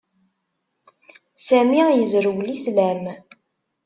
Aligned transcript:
Sami 1.45 1.81
yezrew 1.97 2.39
Lislam. 2.47 3.03